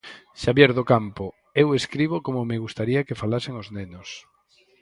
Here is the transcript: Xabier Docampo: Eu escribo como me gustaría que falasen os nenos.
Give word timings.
Xabier 0.43 0.71
Docampo: 0.79 1.25
Eu 1.61 1.67
escribo 1.79 2.15
como 2.25 2.41
me 2.49 2.61
gustaría 2.63 3.05
que 3.07 3.19
falasen 3.21 3.53
os 3.61 3.67
nenos. 3.77 4.09